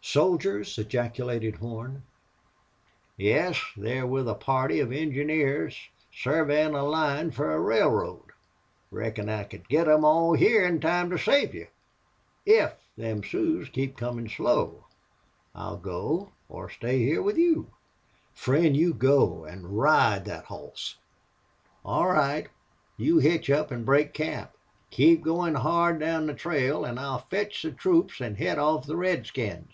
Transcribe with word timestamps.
"Soldiers!" 0.00 0.78
ejaculated 0.78 1.56
Horn. 1.56 2.02
"Yes. 3.18 3.60
They're 3.76 4.06
with 4.06 4.26
a 4.26 4.34
party 4.34 4.80
of 4.80 4.90
engineers 4.90 5.76
surveyin' 6.10 6.74
a 6.74 6.82
line 6.82 7.30
fer 7.30 7.50
a 7.52 7.60
railroad. 7.60 8.32
Reckon 8.90 9.28
I 9.28 9.44
could 9.44 9.68
git 9.68 9.84
them 9.84 10.06
all 10.06 10.34
hyar 10.34 10.62
in 10.66 10.80
time 10.80 11.10
to 11.10 11.18
save 11.18 11.54
you 11.54 11.66
IF 12.46 12.72
them 12.96 13.22
Sioux 13.22 13.66
keep 13.66 13.98
comin' 13.98 14.30
slow.... 14.30 14.86
I'll 15.54 15.76
go 15.76 16.32
or 16.48 16.70
stay 16.70 17.04
hyar 17.10 17.20
with 17.20 17.36
you." 17.36 17.70
"Friend, 18.32 18.74
you 18.74 18.94
go 18.94 19.44
an' 19.44 19.66
ride 19.66 20.24
thet 20.24 20.46
hoss!" 20.46 20.96
"All 21.84 22.06
right. 22.08 22.48
You 22.96 23.18
hitch 23.18 23.50
up 23.50 23.70
an' 23.70 23.84
break 23.84 24.14
camp. 24.14 24.52
Keep 24.90 25.22
goin' 25.22 25.56
hard 25.56 26.00
down 26.00 26.24
the 26.24 26.32
trail, 26.34 26.86
an' 26.86 26.96
I'll 26.96 27.26
fetch 27.30 27.60
the 27.60 27.72
troops 27.72 28.22
an' 28.22 28.36
head 28.36 28.58
off 28.58 28.86
the 28.86 28.96
redskins." 28.96 29.72